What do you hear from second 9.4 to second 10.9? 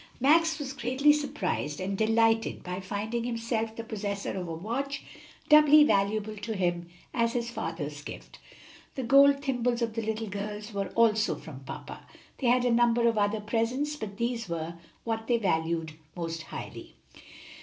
thimbles of the little girls were